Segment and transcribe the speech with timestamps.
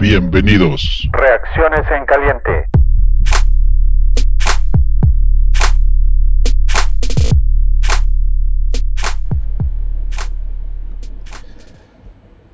[0.00, 1.08] Bienvenidos.
[1.10, 2.66] Reacciones en caliente.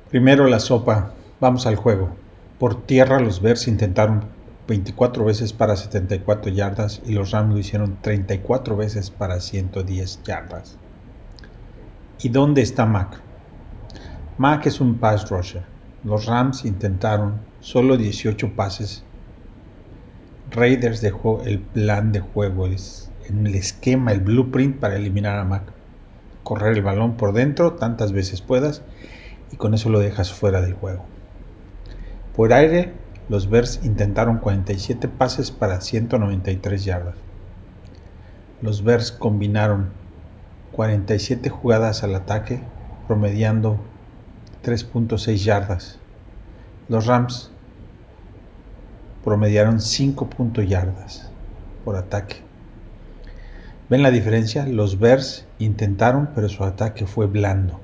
[0.09, 2.15] Primero la sopa, vamos al juego.
[2.57, 4.25] Por tierra los Bears intentaron
[4.67, 10.79] 24 veces para 74 yardas y los Rams lo hicieron 34 veces para 110 yardas.
[12.23, 13.21] ¿Y dónde está Mac?
[14.39, 15.74] Mac es un pass rusher.
[16.05, 19.03] Los Rams intentaron solo 18 pases.
[20.51, 25.63] Raiders dejó el plan de juego, el esquema, el blueprint para eliminar a Mac.
[26.43, 28.83] Correr el balón por dentro tantas veces puedas
[29.51, 31.03] y con eso lo dejas fuera del juego.
[32.35, 32.93] Por aire,
[33.27, 37.15] los Bears intentaron 47 pases para 193 yardas.
[38.61, 39.89] Los Bears combinaron
[40.71, 42.61] 47 jugadas al ataque,
[43.07, 43.79] promediando
[44.65, 45.99] 3.6 yardas.
[46.89, 47.51] Los Rams
[49.23, 50.29] promediaron 5
[50.67, 51.29] yardas
[51.83, 52.37] por ataque.
[53.89, 54.65] ¿Ven la diferencia?
[54.65, 57.79] Los Bears intentaron, pero su ataque fue blando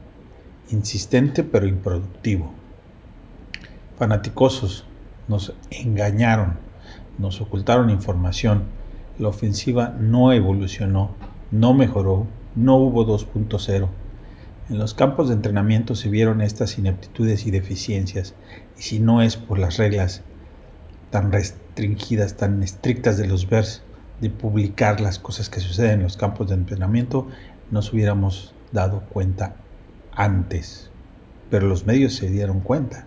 [0.71, 2.52] insistente pero improductivo.
[3.97, 4.85] Fanaticosos
[5.27, 6.57] nos engañaron,
[7.17, 8.63] nos ocultaron información,
[9.19, 11.11] la ofensiva no evolucionó,
[11.52, 13.87] no mejoró, no hubo 2.0.
[14.72, 18.36] En los campos de entrenamiento se vieron estas ineptitudes y deficiencias,
[18.77, 20.22] y si no es por las reglas
[21.09, 23.83] tan restringidas, tan estrictas de los VERS,
[24.22, 27.27] de publicar las cosas que suceden en los campos de entrenamiento,
[27.69, 29.58] nos hubiéramos dado cuenta
[30.14, 30.89] antes,
[31.49, 33.05] pero los medios se dieron cuenta,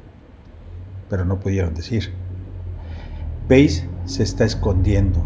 [1.09, 2.13] pero no pudieron decir.
[3.49, 5.25] Pace se está escondiendo.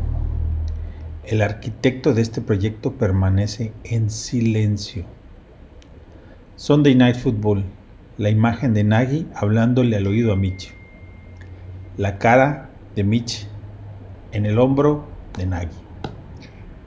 [1.24, 5.17] El arquitecto de este proyecto permanece en silencio.
[6.58, 7.62] Sunday Night Football,
[8.16, 10.74] la imagen de Nagy hablándole al oído a Mitch.
[11.96, 13.46] La cara de Mitch
[14.32, 15.04] en el hombro
[15.36, 15.68] de Nagy.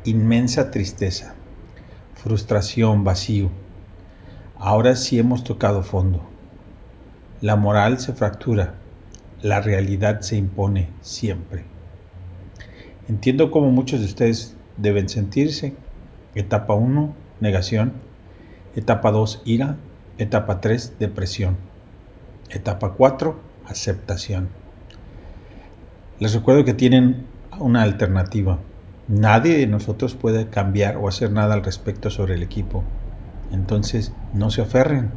[0.04, 1.36] Inmensa tristeza,
[2.16, 3.50] frustración, vacío
[4.58, 6.22] Ahora sí hemos tocado fondo.
[7.40, 8.74] La moral se fractura,
[9.42, 11.64] la realidad se impone siempre.
[13.08, 15.74] Entiendo cómo muchos de ustedes deben sentirse.
[16.36, 18.11] Etapa 1, negación.
[18.74, 19.76] Etapa 2, ira.
[20.18, 21.58] Etapa 3, depresión.
[22.50, 23.38] Etapa 4,
[23.68, 24.48] aceptación.
[26.20, 27.26] Les recuerdo que tienen
[27.60, 28.60] una alternativa.
[29.10, 32.82] Nadie de nosotros puede cambiar o hacer nada al respecto sobre el equipo.
[33.52, 35.12] Entonces, no se aferren.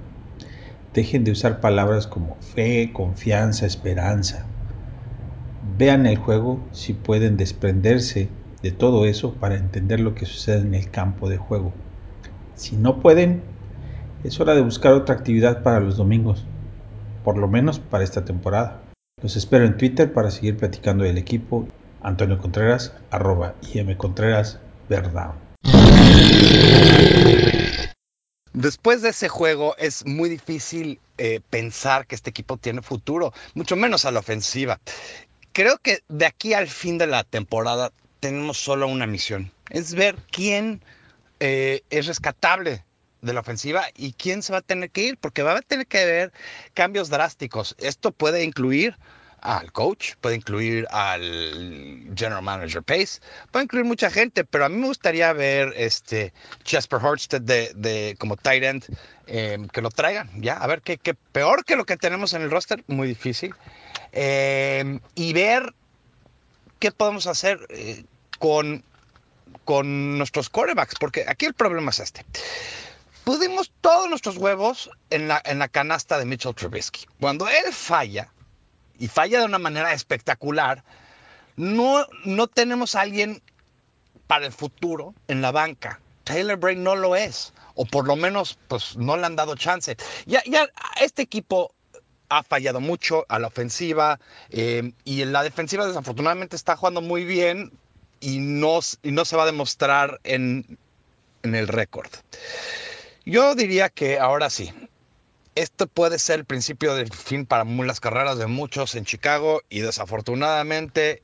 [0.93, 4.47] Dejen de usar palabras como fe, confianza, esperanza.
[5.79, 8.29] Vean el juego si pueden desprenderse
[8.63, 11.73] de todo eso para entender lo que sucede en el campo de juego.
[12.57, 13.43] Si no pueden,
[14.23, 16.45] es hora de buscar otra actividad para los domingos,
[17.25, 18.81] por lo menos para esta temporada.
[19.23, 21.67] Los espero en Twitter para seguir platicando del equipo.
[22.03, 23.55] Antonio Contreras, arroba
[23.97, 25.33] Contreras, verdad.
[28.53, 33.75] Después de ese juego es muy difícil eh, pensar que este equipo tiene futuro, mucho
[33.75, 34.79] menos a la ofensiva.
[35.53, 37.91] Creo que de aquí al fin de la temporada
[38.21, 40.83] tenemos solo una misión, es ver quién
[41.47, 42.87] eh, es rescatable
[43.21, 45.87] de la ofensiva y quién se va a tener que ir, porque va a tener
[45.87, 46.33] que haber
[46.73, 47.77] cambios drásticos.
[47.79, 48.97] Esto puede incluir
[49.43, 54.77] al coach, puede incluir al general manager Pace, puede incluir mucha gente, pero a mí
[54.79, 56.33] me gustaría ver este
[56.65, 58.85] Jasper Horsted de, como tight end
[59.27, 60.97] em, que lo traigan, ya, a ver qué,
[61.33, 63.55] peor que lo que tenemos en el roster, muy difícil,
[64.13, 65.75] em, y ver
[66.79, 68.03] qué podemos hacer eh,
[68.39, 68.83] con,
[69.65, 72.25] con nuestros quarterbacks, porque aquí el problema es este.
[73.25, 77.07] Pudimos todos nuestros huevos en la, en la canasta de Mitchell Trubisky.
[77.19, 78.31] Cuando él falla,
[78.99, 80.85] y falla de una manera espectacular,
[81.57, 83.43] no, no tenemos a alguien
[84.27, 86.01] para el futuro en la banca.
[86.25, 89.97] Taylor Brain no lo es, o por lo menos pues no le han dado chance.
[90.27, 90.69] Ya, ya
[91.01, 91.75] este equipo
[92.29, 94.19] ha fallado mucho a la ofensiva
[94.51, 97.73] eh, y en la defensiva desafortunadamente está jugando muy bien
[98.25, 100.79] y no, se va a demostrar en,
[101.43, 102.09] en el récord.
[103.27, 104.73] Yo diría que ahora sí,
[105.55, 109.81] esto puede ser el principio del fin para las carreras de muchos en Chicago y
[109.81, 111.23] desafortunadamente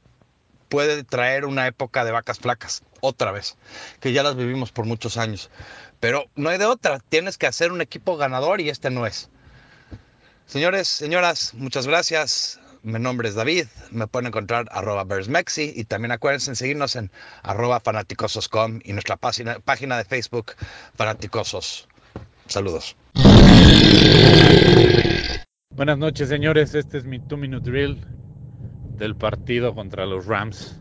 [0.68, 3.56] puede traer una época de vacas flacas, otra vez,
[4.00, 5.50] que ya las vivimos por muchos años.
[6.00, 9.30] Pero no hay de otra, tienes que hacer un equipo ganador y este no es.
[10.46, 12.60] Señores, señoras, muchas gracias.
[12.82, 17.10] Mi nombre es David, me pueden encontrar arroba Bearsmexi y también acuérdense en seguirnos en
[17.42, 20.52] arroba fanaticosos.com y nuestra página, de Facebook
[20.94, 21.86] Fanaticosos.
[22.46, 22.96] Saludos.
[25.74, 26.74] Buenas noches, señores.
[26.74, 28.00] Este es mi 2-minute drill
[28.96, 30.80] del partido contra los Rams.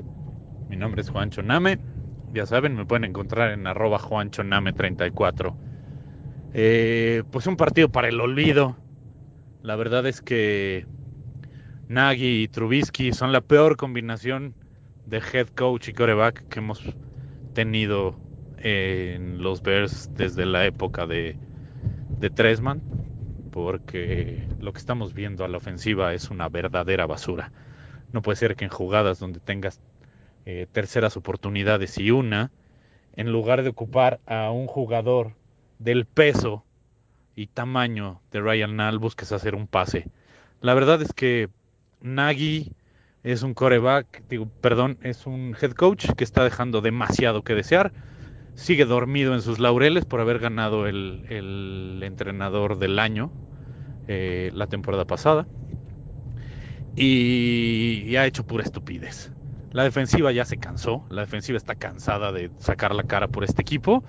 [0.69, 1.79] Mi nombre es Juancho Name.
[2.33, 5.57] Ya saben, me pueden encontrar en arroba Juancho Name 34.
[6.53, 8.77] Eh, pues un partido para el olvido.
[9.63, 10.85] La verdad es que
[11.89, 14.53] Nagy y Trubisky son la peor combinación
[15.07, 16.83] de head coach y coreback que hemos
[17.55, 18.13] tenido
[18.59, 21.35] en los Bears desde la época de,
[22.19, 22.79] de Tresman,
[23.51, 27.51] porque lo que estamos viendo a la ofensiva es una verdadera basura.
[28.13, 29.81] No puede ser que en jugadas donde tengas
[30.45, 32.51] eh, terceras oportunidades y una,
[33.15, 35.33] en lugar de ocupar a un jugador
[35.79, 36.63] del peso
[37.35, 40.05] y tamaño de Ryan Nall, busques hacer un pase.
[40.61, 41.49] La verdad es que
[42.01, 42.71] Nagy
[43.23, 47.91] es un coreback, digo, perdón, es un head coach que está dejando demasiado que desear.
[48.55, 53.31] Sigue dormido en sus laureles por haber ganado el, entrenador del año
[54.07, 55.47] eh, la temporada pasada.
[56.95, 59.31] Y, y ha hecho pura estupidez.
[59.71, 63.61] La defensiva ya se cansó, la defensiva está cansada de sacar la cara por este
[63.61, 64.03] equipo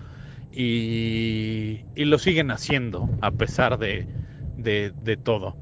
[0.53, 4.07] y, y lo siguen haciendo a pesar de,
[4.57, 5.57] de, de todo.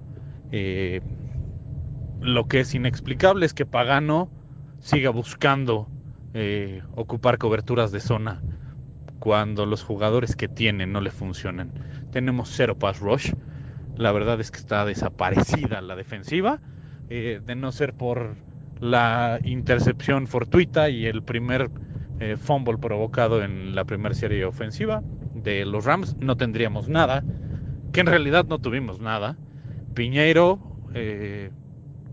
[0.53, 1.01] Eh,
[2.21, 4.31] lo que es inexplicable es que Pagano
[4.81, 5.89] siga buscando
[6.35, 8.43] eh, ocupar coberturas de zona
[9.19, 11.73] cuando los jugadores que tienen no le funcionan.
[12.13, 13.33] Tenemos cero pass rush.
[13.97, 16.61] La verdad es que está desaparecida la defensiva,
[17.11, 18.37] eh, de no ser por
[18.81, 21.71] la intercepción fortuita y el primer
[22.21, 25.03] eh, fumble provocado en la primera serie ofensiva
[25.35, 27.25] de los Rams, no tendríamos nada,
[27.93, 29.37] que en realidad no tuvimos nada.
[29.95, 30.61] Piñeiro
[30.95, 31.51] eh,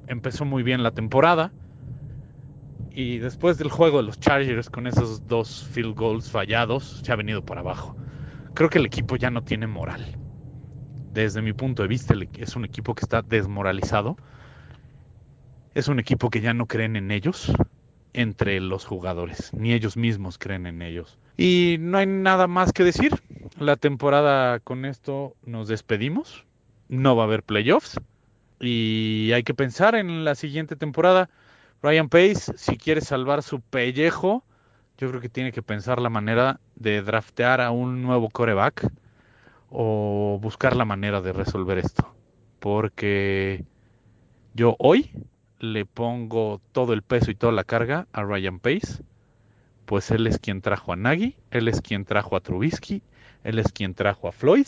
[0.07, 1.51] empezó muy bien la temporada
[2.91, 7.15] y después del juego de los Chargers con esos dos field goals fallados se ha
[7.15, 7.95] venido por abajo.
[8.53, 10.17] Creo que el equipo ya no tiene moral.
[11.11, 14.17] Desde mi punto de vista es un equipo que está desmoralizado.
[15.73, 17.53] Es un equipo que ya no creen en ellos
[18.13, 21.19] entre los jugadores, ni ellos mismos creen en ellos.
[21.35, 23.11] Y no hay nada más que decir.
[23.59, 26.45] La temporada con esto nos despedimos.
[26.87, 27.99] No va a haber playoffs.
[28.59, 31.29] Y hay que pensar en la siguiente temporada.
[31.81, 34.43] Ryan Pace, si quiere salvar su pellejo,
[34.97, 38.89] yo creo que tiene que pensar la manera de draftear a un nuevo coreback
[39.69, 42.15] o buscar la manera de resolver esto.
[42.59, 43.65] Porque
[44.53, 45.11] yo hoy
[45.59, 49.03] le pongo todo el peso y toda la carga a Ryan Pace,
[49.85, 53.03] pues él es quien trajo a Nagy, él es quien trajo a Trubisky,
[53.43, 54.67] él es quien trajo a Floyd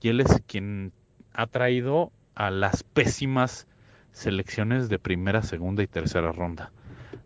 [0.00, 0.92] y él es quien
[1.32, 3.66] ha traído a las pésimas
[4.12, 6.70] selecciones de primera, segunda y tercera ronda.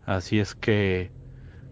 [0.06, 1.10] Así es que,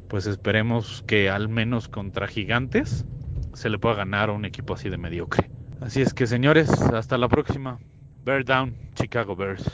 [0.08, 3.06] pues esperemos que al menos contra gigantes
[3.54, 5.50] se le pueda ganar a un equipo así de mediocre.
[5.80, 7.78] Así es que, señores, hasta la próxima.
[8.26, 9.64] Bear down, Chicago Bears.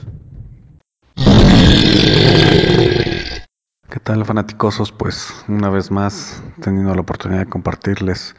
[3.90, 4.92] ¿Qué tal fanaticosos?
[4.92, 8.36] Pues una vez más teniendo la oportunidad de compartirles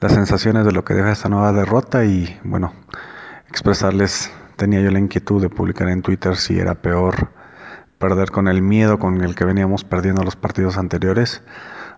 [0.00, 2.72] las sensaciones de lo que deja esta nueva derrota y bueno,
[3.50, 7.30] expresarles, tenía yo la inquietud de publicar en Twitter si era peor
[7.98, 11.42] perder con el miedo con el que veníamos perdiendo los partidos anteriores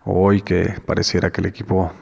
[0.05, 1.93] hoy que pareciera que el equipo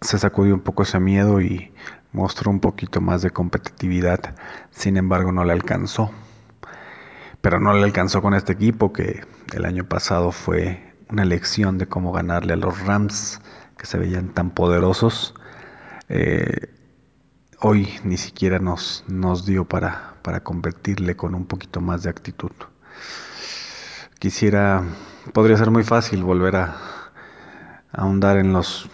[0.00, 1.72] se sacudió un poco ese miedo y
[2.12, 4.34] mostró un poquito más de competitividad,
[4.70, 6.10] sin embargo no le alcanzó
[7.40, 11.86] pero no le alcanzó con este equipo que el año pasado fue una lección de
[11.86, 13.40] cómo ganarle a los Rams
[13.76, 15.34] que se veían tan poderosos.
[16.08, 16.68] Eh,
[17.62, 22.52] hoy ni siquiera nos, nos dio para, para competirle con un poquito más de actitud.
[24.18, 24.82] Quisiera,
[25.32, 28.88] podría ser muy fácil volver a, a ahondar en los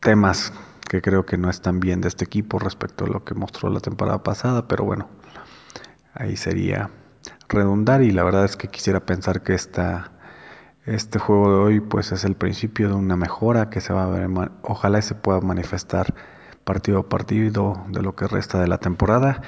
[0.00, 0.52] temas
[0.88, 3.80] que creo que no están bien de este equipo respecto a lo que mostró la
[3.80, 5.08] temporada pasada, pero bueno,
[6.14, 6.90] ahí sería
[7.48, 10.12] redundar y la verdad es que quisiera pensar que esta,
[10.84, 14.08] este juego de hoy pues es el principio de una mejora que se va a
[14.08, 14.28] ver,
[14.62, 16.14] ojalá se pueda manifestar
[16.66, 19.40] partido a partido de lo que resta de la temporada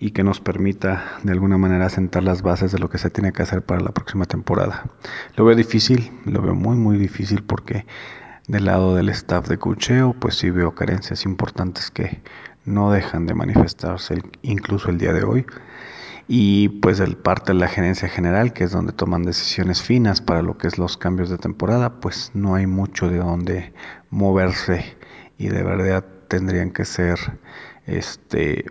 [0.00, 3.32] y que nos permita de alguna manera sentar las bases de lo que se tiene
[3.32, 4.90] que hacer para la próxima temporada.
[5.36, 7.86] Lo veo difícil, lo veo muy muy difícil porque
[8.48, 12.20] del lado del staff de cocheo pues sí veo carencias importantes que
[12.64, 15.46] no dejan de manifestarse incluso el día de hoy
[16.26, 20.42] y pues el parte de la gerencia general, que es donde toman decisiones finas para
[20.42, 23.72] lo que es los cambios de temporada, pues no hay mucho de donde
[24.10, 24.96] moverse
[25.38, 26.04] y de verdad
[26.34, 27.18] tendrían que ser
[27.86, 28.64] este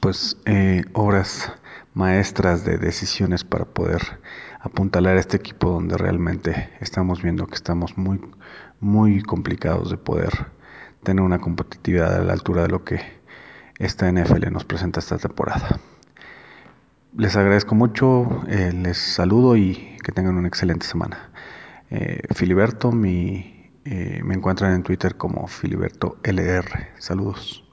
[0.00, 1.52] pues eh, obras
[1.94, 4.20] maestras de decisiones para poder
[4.60, 8.20] apuntalar a este equipo donde realmente estamos viendo que estamos muy
[8.78, 10.30] muy complicados de poder
[11.02, 13.00] tener una competitividad a la altura de lo que
[13.80, 15.80] esta NFL nos presenta esta temporada.
[17.16, 21.30] Les agradezco mucho, eh, les saludo y que tengan una excelente semana.
[21.90, 26.92] Eh, Filiberto, mi, eh, me encuentran en Twitter como Filiberto LR.
[26.98, 27.64] Saludos.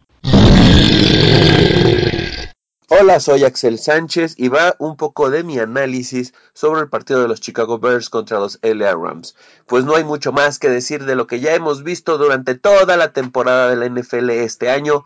[2.88, 7.28] Hola, soy Axel Sánchez y va un poco de mi análisis sobre el partido de
[7.28, 9.36] los Chicago Bears contra los LA Rams.
[9.66, 12.96] Pues no hay mucho más que decir de lo que ya hemos visto durante toda
[12.96, 15.04] la temporada de la NFL este año.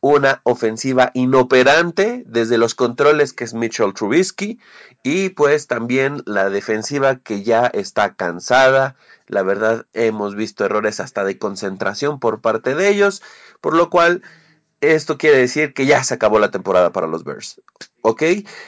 [0.00, 4.58] Una ofensiva inoperante desde los controles que es Mitchell Trubisky
[5.02, 8.96] y pues también la defensiva que ya está cansada.
[9.26, 13.22] La verdad hemos visto errores hasta de concentración por parte de ellos,
[13.60, 14.22] por lo cual
[14.80, 17.60] esto quiere decir que ya se acabó la temporada para los Bears.
[18.02, 18.22] ¿Ok?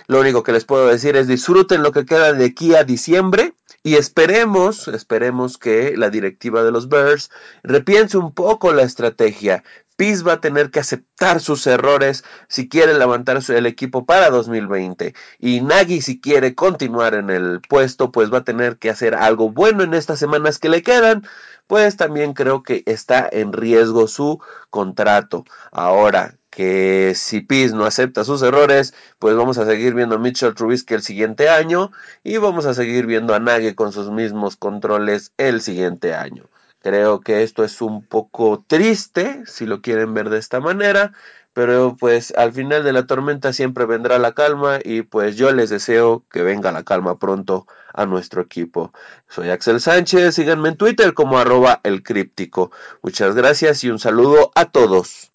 [0.08, 3.54] Lo único que les puedo decir es disfruten lo que queda de aquí a diciembre
[3.82, 7.30] y esperemos, esperemos que la directiva de los Bears
[7.62, 9.64] repiense un poco la estrategia.
[9.96, 15.14] Peace va a tener que aceptar sus errores si quiere levantar el equipo para 2020.
[15.38, 19.50] Y Nagy si quiere continuar en el puesto, pues va a tener que hacer algo
[19.50, 21.26] bueno en estas semanas que le quedan.
[21.66, 25.44] Pues también creo que está en riesgo su contrato.
[25.70, 30.54] Ahora, que si Peace no acepta sus errores, pues vamos a seguir viendo a Mitchell
[30.54, 31.90] Trubisky el siguiente año
[32.22, 36.50] y vamos a seguir viendo a Nagy con sus mismos controles el siguiente año.
[36.82, 41.12] Creo que esto es un poco triste, si lo quieren ver de esta manera,
[41.52, 45.70] pero pues al final de la tormenta siempre vendrá la calma y pues yo les
[45.70, 48.92] deseo que venga la calma pronto a nuestro equipo.
[49.28, 52.72] Soy Axel Sánchez, síganme en Twitter como arroba el críptico.
[53.00, 55.30] Muchas gracias y un saludo a todos.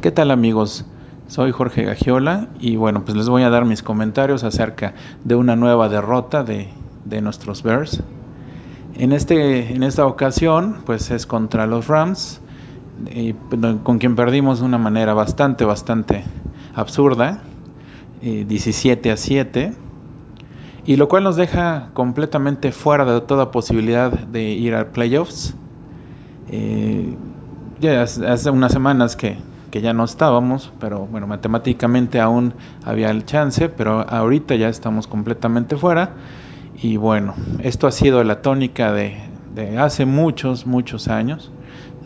[0.00, 0.86] ¿Qué tal amigos?
[1.26, 5.56] Soy Jorge Gagiola y bueno, pues les voy a dar mis comentarios acerca de una
[5.56, 6.70] nueva derrota de,
[7.04, 8.02] de nuestros Bears.
[8.96, 12.40] En, este, en esta ocasión, pues es contra los Rams,
[13.14, 13.34] y,
[13.82, 16.24] con quien perdimos de una manera bastante, bastante
[16.74, 17.42] absurda,
[18.20, 19.72] 17 a 7,
[20.84, 25.54] y lo cual nos deja completamente fuera de toda posibilidad de ir a playoffs.
[26.50, 27.14] Eh,
[27.80, 29.36] ya hace unas semanas que,
[29.70, 35.06] que ya no estábamos, pero bueno, matemáticamente aún había el chance, pero ahorita ya estamos
[35.06, 36.12] completamente fuera.
[36.80, 39.16] Y bueno, esto ha sido la tónica de,
[39.78, 41.50] hace muchos, muchos años.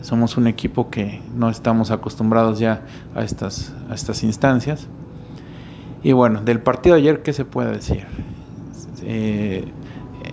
[0.01, 2.81] Somos un equipo que no estamos acostumbrados ya
[3.13, 4.87] a estas, a estas instancias.
[6.01, 8.07] Y bueno, del partido de ayer, ¿qué se puede decir?
[9.03, 9.65] Eh,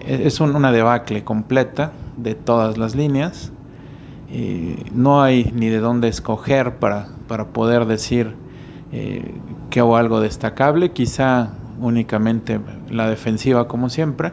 [0.07, 3.53] es un, una debacle completa de todas las líneas.
[4.31, 8.35] Eh, no hay ni de dónde escoger para, para poder decir
[8.91, 9.35] eh,
[9.69, 10.93] que hubo algo destacable.
[10.93, 12.59] Quizá únicamente
[12.91, 14.33] la defensiva como siempre,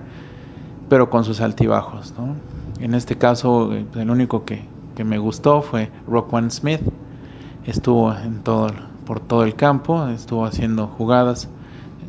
[0.90, 2.14] pero con sus altibajos.
[2.18, 2.36] ¿no?
[2.80, 4.64] En este caso, el único que,
[4.96, 6.82] que me gustó fue Rockwan Smith.
[7.66, 8.72] Estuvo en todo,
[9.06, 11.50] por todo el campo, estuvo haciendo jugadas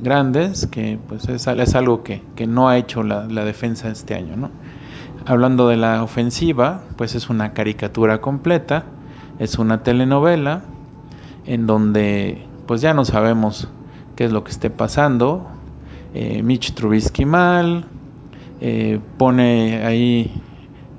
[0.01, 4.15] grandes, que pues es, es algo que, que, no ha hecho la, la, defensa este
[4.15, 4.37] año.
[4.37, 4.51] ¿no?
[5.27, 8.85] Hablando de la ofensiva, pues es una caricatura completa,
[9.39, 10.63] es una telenovela
[11.47, 13.69] en donde pues ya no sabemos
[14.15, 15.47] qué es lo que esté pasando.
[16.21, 17.85] Eh, Mitch Trubisky mal,
[18.61, 20.43] eh, pone ahí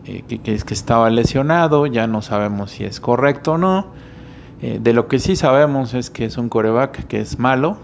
[0.06, 3.88] eh, que, que, que, estaba lesionado, ya no sabemos si es correcto o no.
[4.62, 7.78] De lo que sí sabemos es que es un coreback que es malo,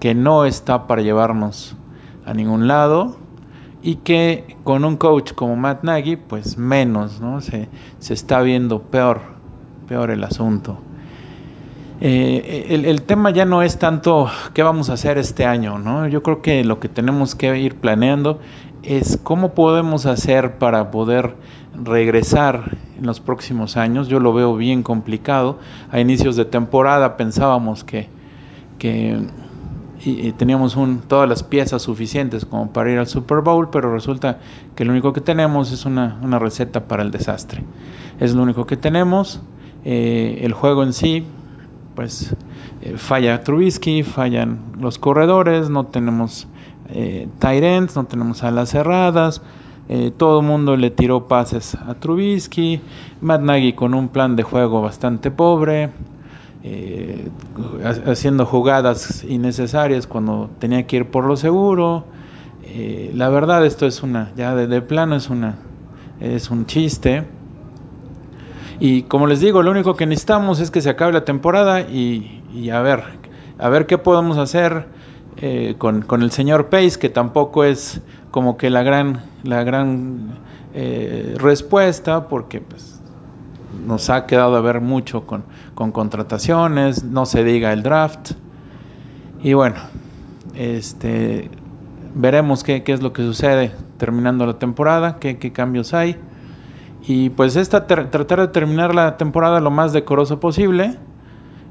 [0.00, 1.76] que no está para llevarnos
[2.26, 3.16] a ningún lado
[3.82, 7.40] y que con un coach como Matt Nagy, pues menos, ¿no?
[7.42, 7.68] Se,
[8.00, 9.20] se está viendo peor,
[9.88, 10.78] peor el asunto.
[12.00, 16.06] Eh, el, el, tema ya no es tanto qué vamos a hacer este año, ¿no?
[16.06, 18.38] Yo creo que lo que tenemos que ir planeando
[18.84, 21.34] es cómo podemos hacer para poder
[21.74, 24.08] regresar en los próximos años.
[24.08, 25.58] Yo lo veo bien complicado.
[25.90, 28.08] A inicios de temporada pensábamos que,
[28.78, 29.18] que
[30.04, 34.38] y, teníamos un, todas las piezas suficientes como para ir al Super Bowl, pero resulta
[34.76, 37.64] que lo único que tenemos es una, una receta para el desastre.
[38.20, 39.40] Es lo único que tenemos.
[39.84, 41.24] Eh, el juego en sí
[41.98, 42.32] pues
[42.80, 46.46] eh, falla Trubisky, fallan los corredores, no tenemos
[46.90, 49.42] eh, tight ends, no tenemos alas cerradas,
[49.88, 52.80] eh, todo el mundo le tiró pases a Trubisky,
[53.20, 55.90] Matt Nagy con un plan de juego bastante pobre,
[56.62, 57.30] eh,
[58.06, 62.04] haciendo jugadas innecesarias cuando tenía que ir por lo seguro.
[63.12, 65.56] La verdad esto es una, ya de, de plano es una,
[66.20, 67.24] es un chiste.
[68.80, 72.70] Y como les digo, lo único que necesitamos es que se acabe la temporada y,
[72.72, 73.02] a ver,
[73.58, 74.86] a ver qué podemos hacer
[75.38, 80.38] eh, con, con, el señor Pace, que tampoco es como que la gran, la gran
[80.74, 83.00] eh, respuesta, porque pues,
[83.84, 85.44] nos ha quedado a ver mucho con,
[85.74, 88.32] con contrataciones, no se diga el draft.
[89.42, 89.76] Y bueno,
[90.54, 91.50] este
[92.14, 96.16] veremos qué, qué, es lo que sucede terminando la temporada, qué, qué cambios hay.
[97.08, 100.98] Y pues esta tratar de terminar la temporada lo más decoroso posible.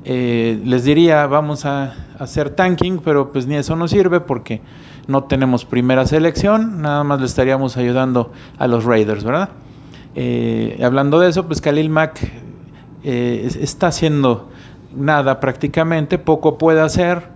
[0.04, 4.62] Eh, les diría, vamos a, hacer tanking, pero pues ni eso nos sirve porque
[5.06, 9.50] no tenemos primera selección, nada más le estaríamos ayudando a los Raiders, ¿verdad?
[10.16, 12.20] Eh, hablando de eso, pues Khalil Mack
[13.04, 14.50] eh, está haciendo
[14.96, 17.28] nada prácticamente, poco puede hacer.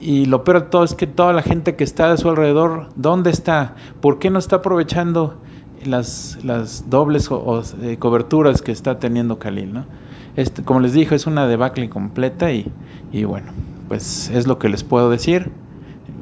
[0.00, 2.88] Y lo peor de todo es que toda la gente que está a su alrededor,
[2.96, 3.74] ¿dónde está?
[4.00, 5.36] ¿Por qué no está aprovechando
[5.84, 7.30] las, las dobles
[7.82, 9.72] eh, coberturas que está teniendo Khalil?
[9.72, 9.86] ¿no?
[10.36, 12.70] Este, como les dije, es una debacle completa y,
[13.12, 13.52] y bueno,
[13.88, 15.50] pues es lo que les puedo decir.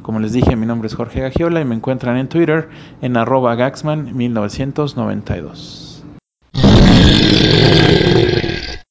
[0.03, 2.69] Como les dije, mi nombre es Jorge Gagiola y me encuentran en Twitter
[3.03, 5.87] en arroba Gaxman1992.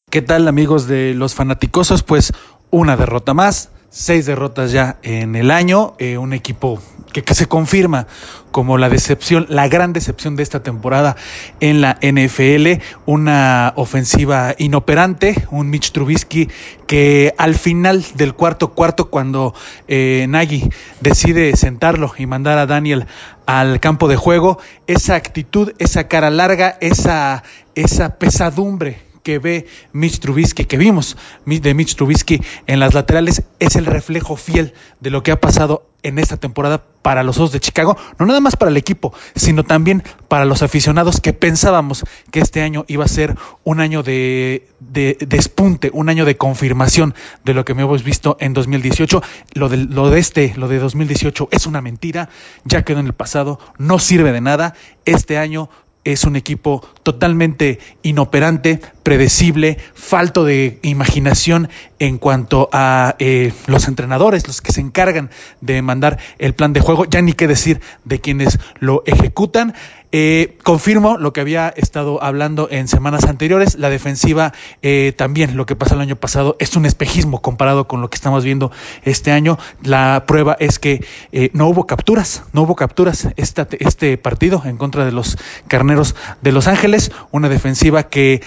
[0.09, 2.03] ¿Qué tal amigos de los fanaticosos?
[2.03, 2.33] Pues
[2.69, 6.79] una derrota más seis derrotas ya en el año, eh, un equipo
[7.11, 8.07] que, se confirma
[8.51, 11.15] como la decepción, la gran decepción de esta temporada
[11.59, 16.49] en la NFL, una ofensiva inoperante, un Mitch Trubisky
[16.85, 19.53] que al final del cuarto cuarto, cuando
[19.87, 20.69] eh, Nagy
[21.01, 23.07] decide sentarlo y mandar a Daniel
[23.45, 27.43] al campo de juego, esa actitud, esa cara larga, esa,
[27.75, 33.75] esa pesadumbre que ve Mitch Trubisky, que vimos de Mitch Trubisky en las laterales, es
[33.75, 37.59] el reflejo fiel de lo que ha pasado en esta temporada para los Osos de
[37.59, 42.39] Chicago, no nada más para el equipo, sino también para los aficionados que pensábamos que
[42.39, 47.13] este año iba a ser un año de, de, de despunte, un año de confirmación
[47.43, 49.21] de lo que hemos visto en 2018.
[49.55, 52.29] Lo de, lo de este, lo de 2018 es una mentira,
[52.63, 54.73] ya quedó en el pasado, no sirve de nada.
[55.03, 55.69] Este año
[56.11, 64.47] es un equipo totalmente inoperante, predecible, falto de imaginación en cuanto a eh, los entrenadores,
[64.47, 65.29] los que se encargan
[65.61, 69.73] de mandar el plan de juego, ya ni qué decir de quienes lo ejecutan.
[70.13, 75.65] Eh, confirmo lo que había estado hablando en semanas anteriores, la defensiva eh, también, lo
[75.65, 78.71] que pasó el año pasado, es un espejismo comparado con lo que estamos viendo
[79.03, 79.59] este año.
[79.83, 85.03] La prueba es que eh, no hubo capturas, no hubo capturas este partido en contra
[85.03, 88.41] de los Carneros de Los Ángeles, una defensiva que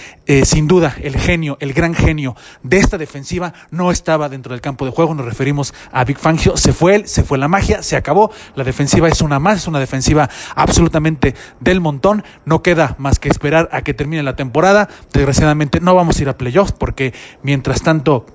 [0.45, 4.85] sin duda el genio, el gran genio de esta defensiva no estaba dentro del campo
[4.85, 7.97] de juego, nos referimos a Big Fangio, se fue él, se fue la magia, se
[7.97, 12.25] acabó, la defensiva es una más, es una defensiva absolutamente del montón.
[12.43, 14.89] No queda más que esperar a que termine la temporada.
[15.13, 18.25] Desgraciadamente no vamos a ir a playoffs porque mientras tanto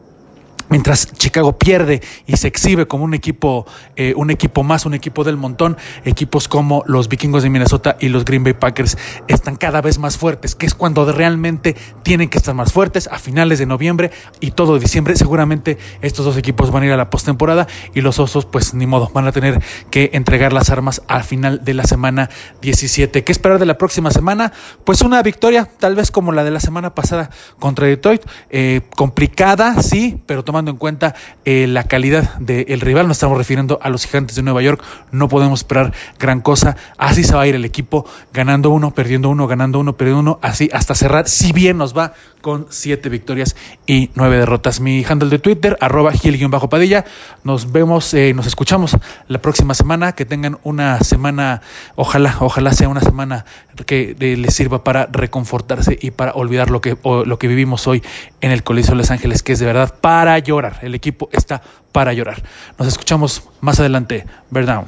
[0.69, 5.25] Mientras Chicago pierde y se exhibe como un equipo, eh, un equipo más, un equipo
[5.25, 8.99] del montón, equipos como los vikingos de Minnesota y los Green Bay Packers
[9.29, 13.19] están cada vez más fuertes, que es cuando realmente tienen que estar más fuertes a
[13.19, 15.15] finales de noviembre y todo diciembre.
[15.17, 18.87] Seguramente estos dos equipos van a ir a la postemporada y los osos, pues ni
[18.87, 23.23] modo, van a tener que entregar las armas al final de la semana 17.
[23.23, 24.53] ¿Qué esperar de la próxima semana?
[24.85, 29.81] Pues una victoria, tal vez como la de la semana pasada contra Detroit, eh, complicada,
[29.83, 31.15] sí, pero tomando en cuenta
[31.45, 35.29] eh, la calidad del rival, nos estamos refiriendo a los gigantes de Nueva York, no
[35.29, 39.47] podemos esperar gran cosa, así se va a ir el equipo, ganando uno, perdiendo uno,
[39.47, 44.11] ganando uno, perdiendo uno, así hasta cerrar, si bien nos va con siete victorias y
[44.15, 44.81] nueve derrotas.
[44.81, 46.13] Mi handle de Twitter, arroba
[46.49, 47.05] bajo padilla
[47.45, 48.97] nos vemos, eh, nos escuchamos
[49.29, 51.63] la próxima semana, que tengan una semana,
[51.95, 53.45] ojalá, ojalá sea una semana
[53.87, 58.03] que eh, les sirva para reconfortarse y para olvidar lo que, lo que vivimos hoy
[58.41, 60.79] en el Coliseo de Los Ángeles, que es de verdad para llorar.
[60.83, 61.61] El equipo está
[61.93, 62.43] para llorar.
[62.79, 64.25] Nos escuchamos más adelante.
[64.51, 64.87] Verdad.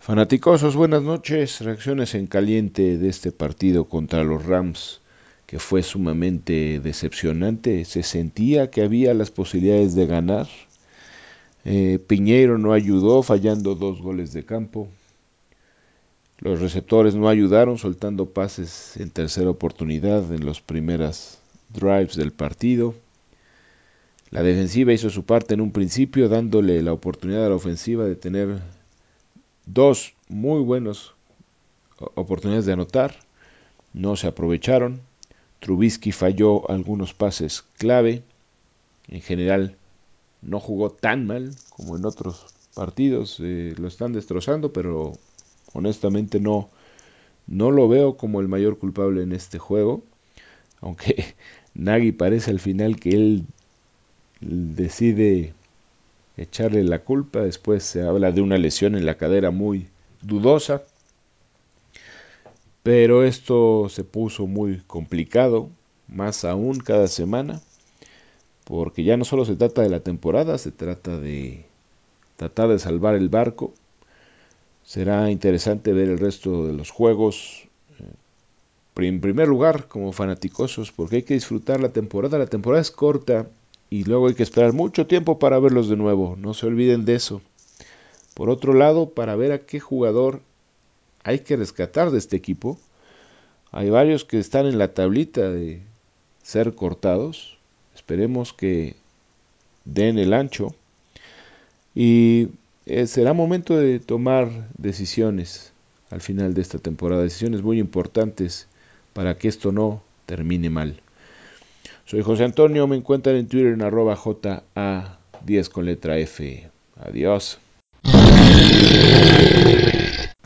[0.00, 1.60] Fanaticosos, buenas noches.
[1.60, 5.02] Reacciones en caliente de este partido contra los Rams,
[5.46, 7.84] que fue sumamente decepcionante.
[7.84, 10.48] Se sentía que había las posibilidades de ganar.
[11.64, 14.88] Eh, Piñeiro no ayudó, fallando dos goles de campo.
[16.38, 21.37] Los receptores no ayudaron, soltando pases en tercera oportunidad en las primeras
[21.68, 22.94] drives del partido.
[24.30, 28.16] La defensiva hizo su parte en un principio, dándole la oportunidad a la ofensiva de
[28.16, 28.60] tener
[29.64, 31.12] dos muy buenas
[32.14, 33.16] oportunidades de anotar.
[33.94, 35.00] No se aprovecharon.
[35.60, 38.22] Trubisky falló algunos pases clave.
[39.08, 39.76] En general,
[40.42, 43.38] no jugó tan mal como en otros partidos.
[43.40, 45.12] Eh, lo están destrozando, pero
[45.72, 46.68] honestamente no,
[47.46, 50.02] no lo veo como el mayor culpable en este juego.
[50.80, 51.34] Aunque
[51.78, 53.44] Nagy parece al final que él
[54.40, 55.54] decide
[56.36, 57.40] echarle la culpa.
[57.40, 59.86] Después se habla de una lesión en la cadera muy
[60.20, 60.82] dudosa.
[62.82, 65.70] Pero esto se puso muy complicado,
[66.08, 67.60] más aún cada semana,
[68.64, 71.64] porque ya no solo se trata de la temporada, se trata de
[72.36, 73.72] tratar de salvar el barco.
[74.84, 77.67] Será interesante ver el resto de los juegos.
[78.98, 82.36] En primer lugar, como fanaticosos, porque hay que disfrutar la temporada.
[82.36, 83.46] La temporada es corta
[83.90, 86.36] y luego hay que esperar mucho tiempo para verlos de nuevo.
[86.36, 87.40] No se olviden de eso.
[88.34, 90.40] Por otro lado, para ver a qué jugador
[91.22, 92.78] hay que rescatar de este equipo,
[93.70, 95.80] hay varios que están en la tablita de
[96.42, 97.56] ser cortados.
[97.94, 98.96] Esperemos que
[99.84, 100.74] den el ancho.
[101.94, 102.48] Y
[102.86, 105.72] eh, será momento de tomar decisiones
[106.10, 108.66] al final de esta temporada, decisiones muy importantes
[109.12, 111.00] para que esto no termine mal.
[112.04, 116.70] Soy José Antonio, me encuentran en Twitter en arroba JA10 con letra F.
[117.00, 117.58] Adiós.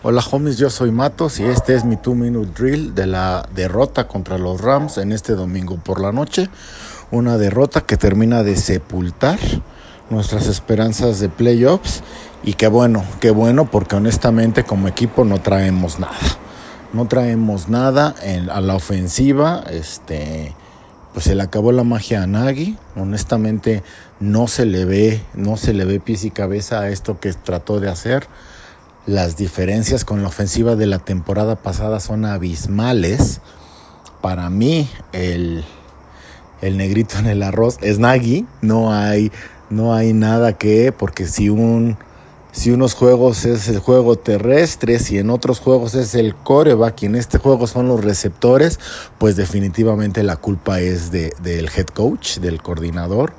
[0.04, 4.08] Hola homies, yo soy Matos y este es mi 2 minute drill de la derrota
[4.08, 6.48] contra los Rams en este domingo por la noche.
[7.12, 9.38] Una derrota que termina de sepultar
[10.10, 12.02] nuestras esperanzas de playoffs
[12.42, 16.18] y qué bueno, qué bueno porque honestamente como equipo no traemos nada.
[16.92, 18.14] No traemos nada
[18.50, 20.54] a la ofensiva, este
[21.12, 23.82] pues se le acabó la magia a Nagy, honestamente
[24.18, 27.80] no se le ve, no se le ve pies y cabeza a esto que trató
[27.80, 28.26] de hacer.
[29.06, 33.40] Las diferencias con la ofensiva de la temporada pasada son abismales.
[34.20, 35.64] Para mí, el,
[36.60, 38.46] el negrito en el arroz es Nagy.
[38.60, 39.32] No hay,
[39.70, 41.98] no hay nada que, porque si un
[42.52, 47.06] si unos juegos es el juego terrestre, si en otros juegos es el coreback y
[47.06, 48.78] en este juego son los receptores,
[49.16, 53.32] pues definitivamente la culpa es de, del head coach, del coordinador.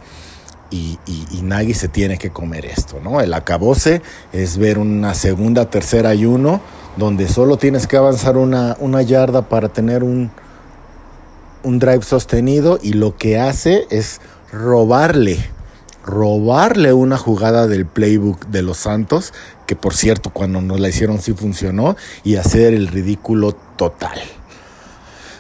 [0.71, 3.21] Y, y, se tiene que comer esto, ¿no?
[3.21, 6.61] El acabose es ver una segunda, tercera y uno,
[6.97, 10.31] donde solo tienes que avanzar una, una yarda para tener un,
[11.61, 14.19] un drive sostenido y lo que hace es
[14.51, 15.37] robarle
[16.05, 19.33] robarle una jugada del playbook de los Santos,
[19.65, 24.19] que por cierto cuando nos la hicieron sí funcionó, y hacer el ridículo total.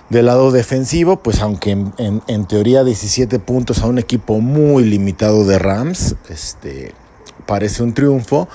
[0.09, 5.57] Del lado defensivo, pues aunque en, teoría 17 puntos a un equipo muy limitado de
[5.57, 6.93] Rams, este,
[7.45, 8.47] parece un triunfo,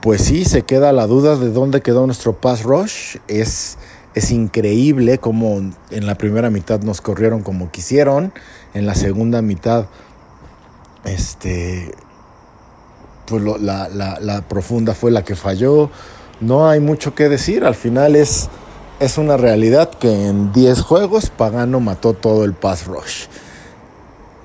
[0.00, 3.16] pues sí, se queda la duda de dónde quedó nuestro pass rush.
[3.28, 3.76] Es,
[4.14, 5.58] es increíble cómo
[5.90, 8.32] en la primera mitad nos corrieron como quisieron,
[8.72, 9.86] en la segunda mitad
[11.04, 11.94] este
[13.30, 15.90] pues la, la, profunda fue la que falló.
[16.40, 18.48] No hay mucho que decir al final es
[18.98, 23.26] es una realidad que en 10 juegos Pagano mató todo el pass rush.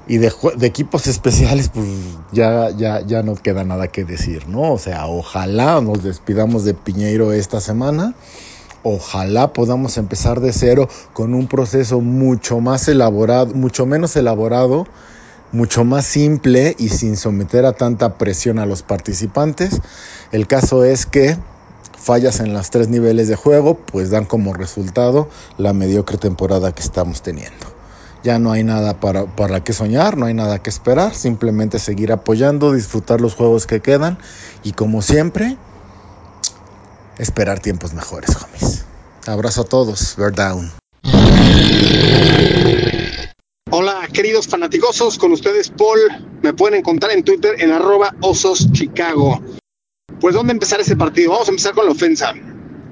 [0.07, 1.87] Y de, de, equipos especiales pues
[2.31, 6.73] ya, ya, ya no queda nada que decir no o sea ojalá nos despidamos de
[6.73, 8.13] Piñeiro esta semana.
[8.87, 14.85] Ojalá podamos empezar de cero con un proceso mucho más elaborado mucho menos elaborado
[15.51, 19.81] mucho más simple y sin someter a tanta presión a los participantes.
[20.31, 21.37] El caso es que
[21.97, 26.83] fallas en los tres niveles de juego pues dan como resultado la mediocre temporada que
[26.83, 27.73] estamos teniendo.
[28.23, 32.11] Ya no hay nada para, para qué soñar, no hay nada que esperar, simplemente seguir
[32.11, 34.17] apoyando, disfrutar los juegos que quedan
[34.63, 35.57] y como siempre,
[37.17, 38.85] esperar tiempos mejores, homies.
[39.27, 40.71] Abrazo a todos, Bear Down.
[44.11, 45.99] Queridos fanaticosos, con ustedes Paul.
[46.41, 49.41] Me pueden encontrar en Twitter en arroba osos Chicago.
[50.19, 51.31] Pues, ¿dónde empezar ese partido?
[51.31, 52.33] Vamos a empezar con la ofensa.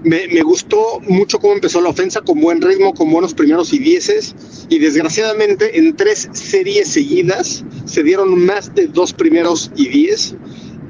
[0.03, 3.79] Me, me, gustó mucho cómo empezó la ofensa, con buen ritmo, con buenos primeros y
[3.79, 4.35] dieces.
[4.69, 10.35] Y desgraciadamente, en tres series seguidas se dieron más de dos primeros y diez.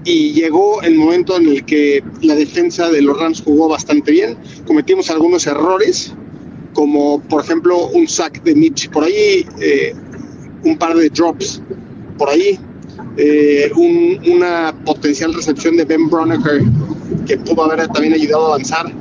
[0.05, 4.38] Y llegó el momento en el que la defensa de los Rams jugó bastante bien.
[4.65, 6.13] Cometimos algunos errores,
[6.73, 9.93] como por ejemplo un sack de Mitch por ahí, eh,
[10.63, 11.62] un par de drops
[12.17, 12.60] por ahí,
[13.17, 16.62] eh, un, una potencial recepción de Ben Broniker
[17.28, 18.91] que pudo haber también ayudado a avanzar,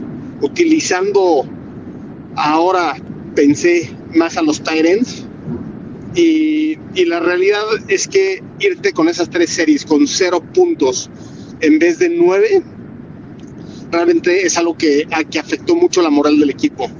[0.40, 1.46] utilizando
[2.36, 2.96] ahora
[3.34, 5.26] pensé más a los Tyrants.
[6.14, 11.08] Y, y la realidad es que irte con esas tres series con cero puntos
[11.60, 12.62] en vez de nueve,
[13.90, 16.90] realmente es algo que, que afectó mucho la moral del equipo.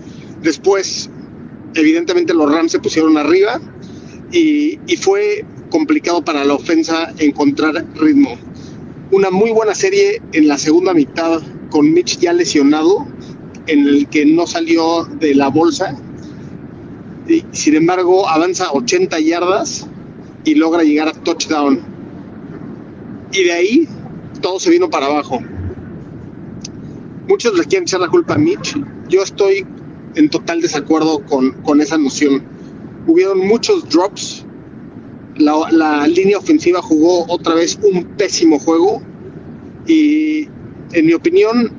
[0.43, 1.11] Después,
[1.75, 3.61] evidentemente, los Rams se pusieron arriba
[4.33, 8.37] y, fue complicado para la ofensa encontrar ritmo.
[9.11, 13.07] Una muy buena serie en la segunda mitad con Mitch ya lesionado,
[13.67, 15.97] en el que no salió de la bolsa.
[17.53, 19.87] Sin embargo, avanza 80 yardas
[20.45, 21.81] y logra llegar a touchdown.
[23.33, 23.89] Y de ahí
[24.41, 25.41] todo se vino para abajo.
[27.29, 28.77] Muchos le quieren echar la culpa a Mitch.
[29.09, 29.65] Yo estoy
[30.17, 32.52] en total desacuerdo con esa noción.
[33.07, 34.45] Hubieron muchos drops,
[35.37, 39.03] la, línea ofensiva jugó otra vez un pésimo juego
[39.87, 40.49] y
[40.93, 41.73] en mi opinión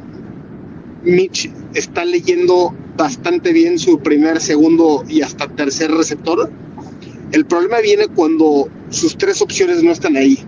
[1.04, 6.52] Mitch está leyendo bastante bien su primer, segundo y hasta tercer receptor.
[7.32, 10.40] El problema viene cuando sus tres opciones no están ahí.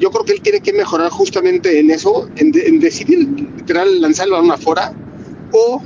[0.00, 4.26] Yo creo que él tiene que mejorar justamente en eso, en, en decidir literal lanzar
[4.26, 4.92] el balón afuera
[5.52, 5.82] o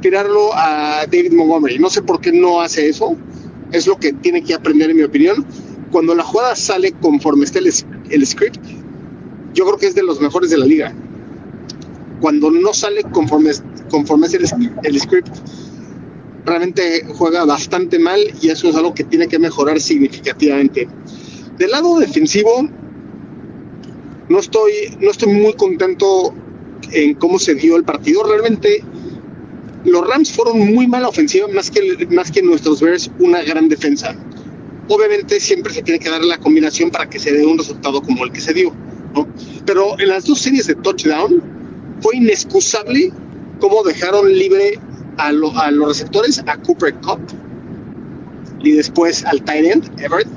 [0.00, 1.78] tirarlo a David Montgomery.
[1.78, 3.16] No sé por qué no hace eso.
[3.72, 5.44] Es lo que tiene que aprender, en mi opinión.
[5.90, 7.72] Cuando la jugada sale conforme está el,
[8.10, 8.58] el script,
[9.54, 10.94] yo creo que es de los mejores de la liga.
[12.20, 13.52] Cuando no sale conforme,
[13.90, 14.46] conforme es el,
[14.82, 15.34] el script,
[16.44, 20.88] realmente juega bastante mal y eso es algo que tiene que mejorar significativamente.
[21.58, 22.68] Del lado defensivo,
[24.28, 26.34] no estoy, no estoy muy contento
[26.92, 28.24] en cómo se dio el partido.
[28.24, 28.82] Realmente
[29.84, 34.14] los Rams fueron muy mala ofensiva, más que, más que nuestros Bears una gran defensa.
[34.88, 38.24] Obviamente siempre se tiene que dar la combinación para que se dé un resultado como
[38.24, 38.72] el que se dio.
[39.66, 41.42] Pero en las dos series de touchdown
[42.00, 43.12] fue inexcusable
[43.60, 44.78] cómo dejaron libre
[45.18, 47.20] a, lo, a los receptores, a Cooper Cup
[48.60, 50.28] y después al tight end, Everett.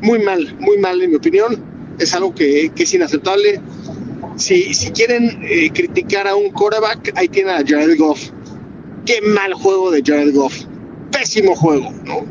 [0.00, 1.56] Muy mal, muy mal en mi opinión.
[1.98, 3.60] Es algo que, que es inaceptable.
[4.36, 8.30] Si, si quieren eh, criticar a un quarterback, ahí tienen a Jared Goff.
[9.06, 10.64] Qué mal juego de Jared Goff.
[11.12, 12.24] Pésimo juego, ¿no?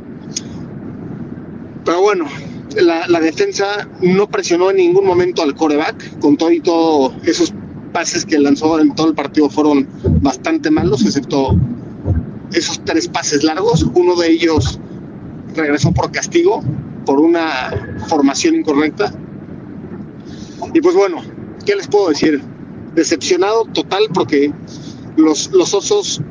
[1.85, 2.25] Pero bueno,
[2.75, 7.53] la, defensa no presionó en ningún momento al coreback, con todo y todo esos
[7.93, 9.87] pases que lanzó en todo el partido fueron
[10.21, 11.55] bastante malos, excepto
[12.51, 13.83] esos tres pases largos.
[13.93, 14.77] Uno de ellos
[15.55, 16.61] regresó por castigo,
[17.05, 17.71] por una
[18.09, 19.13] formación incorrecta.
[20.73, 21.21] Y pues bueno,
[21.65, 22.41] ¿qué les puedo decir?
[22.95, 24.51] Decepcionado total porque
[25.15, 26.21] los osos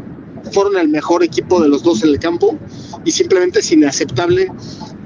[0.54, 2.56] fueron el mejor equipo de los dos en el campo
[3.04, 4.50] y simplemente es inaceptable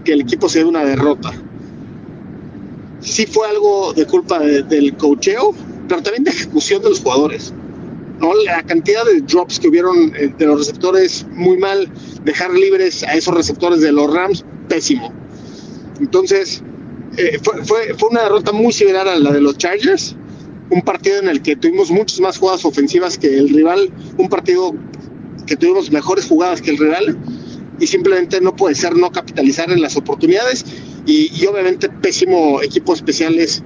[0.04, 1.32] que el equipo se dé una derrota.
[3.00, 5.54] Sí fue algo de culpa de, del cocheo,
[5.88, 7.52] pero también de ejecución de los jugadores.
[8.20, 8.34] ¿no?
[8.34, 11.90] La cantidad de drops que hubieron de los receptores, muy mal.
[12.24, 15.12] Dejar libres a esos receptores de los Rams, pésimo.
[16.00, 16.62] Entonces,
[17.16, 20.16] eh, fue, fue, fue, una derrota muy similar a la de los Chargers.
[20.70, 23.90] Un partido en el que tuvimos muchas más jugadas ofensivas que el rival.
[24.18, 24.74] Un partido
[25.46, 27.18] que tuvimos mejores jugadas que el rival.
[27.80, 30.64] Y simplemente no puede ser no capitalizar en las oportunidades.
[31.06, 33.62] Y, y obviamente pésimo equipo especiales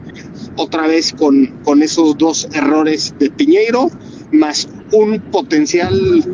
[0.56, 3.90] otra vez con, con esos dos errores de Piñeiro,
[4.32, 6.24] más un potencial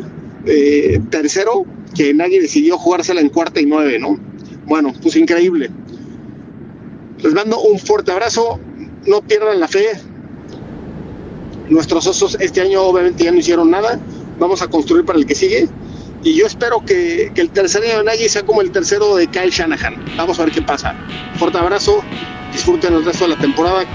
[0.45, 4.19] eh, tercero que nadie decidió jugársela en cuarta y nueve, ¿no?
[4.65, 5.69] Bueno, pues increíble.
[7.21, 8.59] Les mando un fuerte abrazo,
[9.05, 9.87] no pierdan la fe.
[11.69, 13.99] Nuestros osos este año obviamente ya no hicieron nada,
[14.39, 15.67] vamos a construir para el que sigue.
[16.23, 19.27] Y yo espero que, que el tercer año de Nagy sea como el tercero de
[19.27, 19.95] Kyle Shanahan.
[20.17, 20.95] Vamos a ver qué pasa.
[21.37, 22.03] Fuerte abrazo,
[22.51, 23.85] disfruten el resto de la temporada.